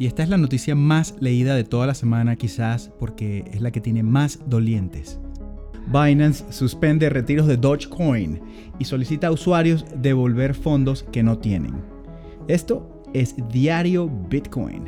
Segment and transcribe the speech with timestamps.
[0.00, 3.70] Y esta es la noticia más leída de toda la semana quizás porque es la
[3.70, 5.20] que tiene más dolientes.
[5.88, 8.40] Binance suspende retiros de Dogecoin
[8.78, 11.82] y solicita a usuarios devolver fondos que no tienen.
[12.48, 14.84] Esto es Diario Bitcoin.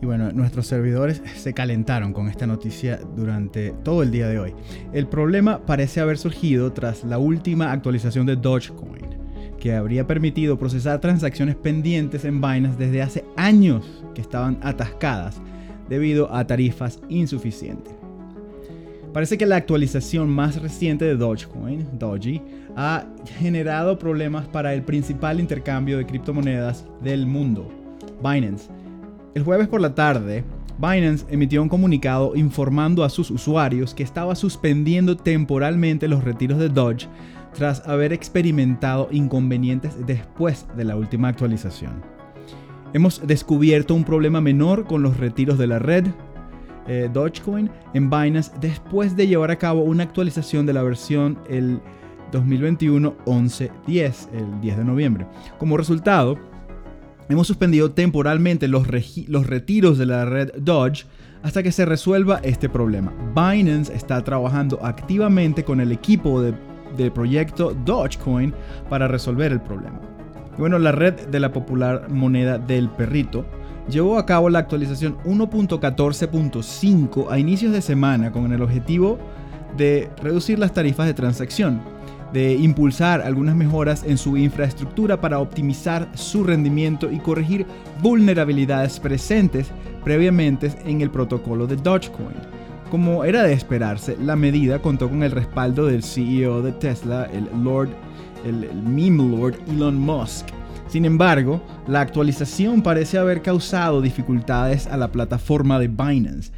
[0.00, 4.54] Y bueno, nuestros servidores se calentaron con esta noticia durante todo el día de hoy.
[4.92, 9.11] El problema parece haber surgido tras la última actualización de Dogecoin
[9.62, 15.40] que habría permitido procesar transacciones pendientes en Binance desde hace años que estaban atascadas
[15.88, 17.94] debido a tarifas insuficientes.
[19.12, 22.42] Parece que la actualización más reciente de Dogecoin, Doji,
[22.74, 23.06] ha
[23.38, 27.70] generado problemas para el principal intercambio de criptomonedas del mundo,
[28.20, 28.68] Binance.
[29.36, 30.42] El jueves por la tarde,
[30.76, 36.68] Binance emitió un comunicado informando a sus usuarios que estaba suspendiendo temporalmente los retiros de
[36.68, 37.06] Doge
[37.54, 42.02] tras haber experimentado inconvenientes después de la última actualización.
[42.92, 46.06] Hemos descubierto un problema menor con los retiros de la red
[46.86, 51.80] eh, Dogecoin en Binance después de llevar a cabo una actualización de la versión el
[52.32, 55.26] 2021 11.10, el 10 de noviembre.
[55.58, 56.38] Como resultado,
[57.28, 58.86] hemos suspendido temporalmente los,
[59.28, 61.04] los retiros de la red Doge
[61.42, 63.12] hasta que se resuelva este problema.
[63.34, 66.54] Binance está trabajando activamente con el equipo de
[66.96, 68.54] del proyecto Dogecoin
[68.88, 70.00] para resolver el problema.
[70.58, 73.44] bueno, la red de la popular moneda del perrito
[73.88, 79.18] llevó a cabo la actualización 1.14.5 a inicios de semana con el objetivo
[79.76, 81.80] de reducir las tarifas de transacción,
[82.32, 87.66] de impulsar algunas mejoras en su infraestructura para optimizar su rendimiento y corregir
[88.00, 89.70] vulnerabilidades presentes
[90.04, 92.51] previamente en el protocolo de Dogecoin.
[92.92, 97.48] Como era de esperarse, la medida contó con el respaldo del CEO de Tesla, el
[97.64, 97.88] Lord,
[98.44, 100.48] el, meme Lord Elon Musk.
[100.88, 106.52] Sin embargo, la actualización parece haber causado dificultades a la plataforma de Binance,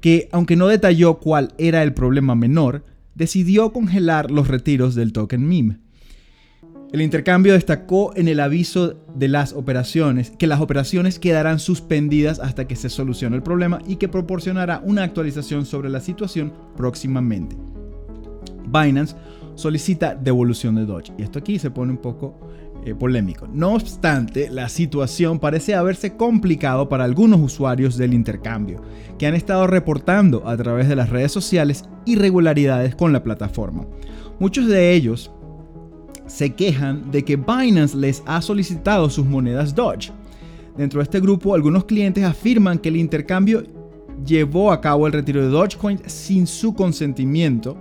[0.00, 2.84] que aunque no detalló cuál era el problema menor,
[3.16, 5.78] decidió congelar los retiros del token meme.
[6.92, 12.66] El intercambio destacó en el aviso de las operaciones que las operaciones quedarán suspendidas hasta
[12.66, 17.56] que se solucione el problema y que proporcionará una actualización sobre la situación próximamente.
[18.66, 19.14] Binance
[19.54, 22.40] solicita devolución de Doge y esto aquí se pone un poco
[22.84, 23.46] eh, polémico.
[23.46, 28.82] No obstante, la situación parece haberse complicado para algunos usuarios del intercambio,
[29.16, 33.86] que han estado reportando a través de las redes sociales irregularidades con la plataforma.
[34.40, 35.30] Muchos de ellos
[36.30, 40.12] se quejan de que Binance les ha solicitado sus monedas Doge.
[40.76, 43.64] Dentro de este grupo, algunos clientes afirman que el intercambio
[44.24, 47.76] llevó a cabo el retiro de Dogecoin sin su consentimiento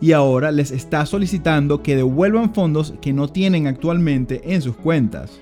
[0.00, 5.38] y ahora les está solicitando que devuelvan fondos que no tienen actualmente en sus cuentas.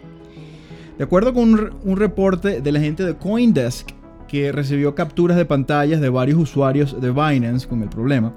[0.99, 3.91] De acuerdo con un, reporte de la gente de Coindesk
[4.27, 8.35] que recibió capturas de pantallas de varios usuarios de Binance con el problema,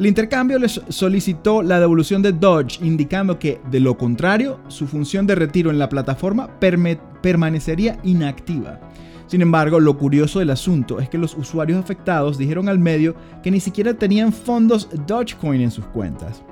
[0.00, 5.26] el intercambio les solicitó la devolución de Dodge, indicando que, de lo contrario, su función
[5.26, 8.80] de retiro en la plataforma permanecería inactiva.
[9.26, 13.50] Sin embargo, lo curioso del asunto es que los usuarios afectados dijeron al medio que
[13.50, 16.42] ni siquiera tenían fondos Dogecoin en sus cuentas.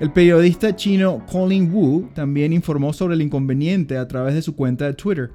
[0.00, 4.86] El periodista chino Colin Wu también informó sobre el inconveniente a través de su cuenta
[4.86, 5.32] de Twitter,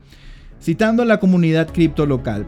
[0.63, 2.45] citando a la comunidad cripto local.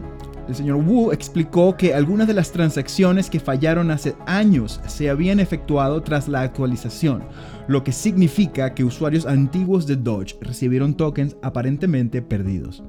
[0.47, 5.41] El señor Wu explicó que algunas de las transacciones que fallaron hace años se habían
[5.41, 7.23] efectuado tras la actualización,
[7.67, 12.83] lo que significa que usuarios antiguos de Doge recibieron tokens aparentemente perdidos.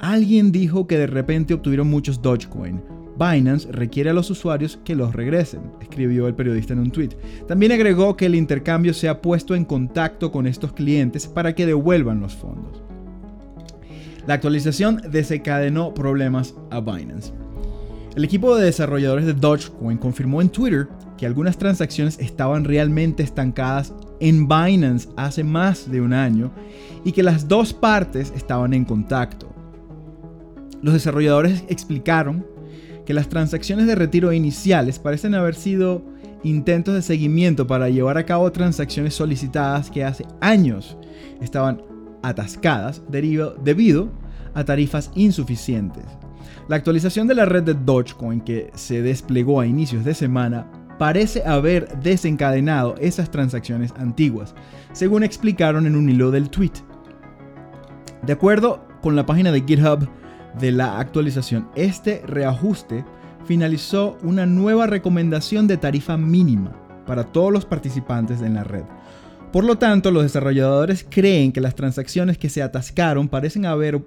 [0.00, 2.82] Alguien dijo que de repente obtuvieron muchos Dogecoin.
[3.18, 7.10] Binance requiere a los usuarios que los regresen, escribió el periodista en un tweet.
[7.46, 11.64] También agregó que el intercambio se ha puesto en contacto con estos clientes para que
[11.64, 12.85] devuelvan los fondos.
[14.26, 17.32] La actualización desencadenó problemas a Binance.
[18.16, 23.92] El equipo de desarrolladores de Dogecoin confirmó en Twitter que algunas transacciones estaban realmente estancadas
[24.20, 26.50] en Binance hace más de un año
[27.04, 29.48] y que las dos partes estaban en contacto.
[30.82, 32.46] Los desarrolladores explicaron
[33.04, 36.02] que las transacciones de retiro iniciales parecen haber sido
[36.42, 40.96] intentos de seguimiento para llevar a cabo transacciones solicitadas que hace años
[41.40, 41.82] estaban
[42.22, 44.10] atascadas debido
[44.54, 46.04] a tarifas insuficientes.
[46.68, 50.66] La actualización de la red de Dogecoin que se desplegó a inicios de semana
[50.98, 54.54] parece haber desencadenado esas transacciones antiguas,
[54.92, 56.72] según explicaron en un hilo del tweet.
[58.22, 60.08] De acuerdo con la página de GitHub
[60.58, 63.04] de la actualización, este reajuste
[63.44, 66.72] finalizó una nueva recomendación de tarifa mínima
[67.06, 68.84] para todos los participantes en la red,
[69.52, 74.04] Por lo tanto, los desarrolladores creen que las transacciones que se atascaron parecen haber,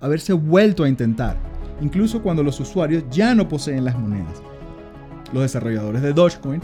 [0.00, 1.36] haberse vuelto a intentar,
[1.80, 4.42] incluso cuando los usuarios ya no poseen las monedas.
[5.32, 6.60] Los desarrolladores de Dogecoin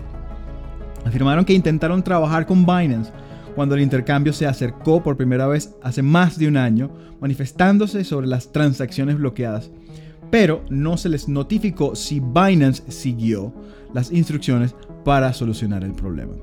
[1.05, 3.11] afirmaron que intentaron trabajar con Binance
[3.55, 6.90] cuando el intercambio se acercó por primera vez hace más de un año,
[7.20, 9.70] manifestándose sobre las transacciones bloqueadas,
[10.31, 13.52] pero no se les notificó si Binance siguió
[13.93, 16.34] las instrucciones para solucionar el problema.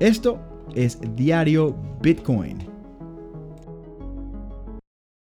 [0.00, 0.38] Esto
[0.74, 2.77] es Diario Bitcoin.